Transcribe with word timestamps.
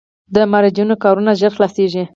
د 0.35 0.35
مراجعینو 0.51 0.95
کارونه 1.03 1.31
ژر 1.39 1.51
خلاصیږي؟ 1.55 2.03